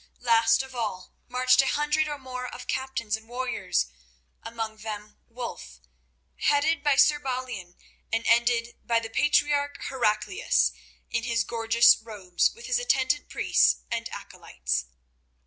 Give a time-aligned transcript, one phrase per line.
[0.17, 3.85] Last of all marched a hundred or more of captains and warriors,
[4.41, 5.79] among them Wulf,
[6.37, 7.75] headed by Sir Balian
[8.11, 10.71] and ended by the patriarch Heraclius
[11.11, 14.85] in his gorgeous robes, with his attendant priests and acolytes.